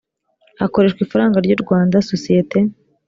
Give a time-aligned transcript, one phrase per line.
[0.61, 2.57] hakoreshwa ifaranga ry u rwanda sosiyete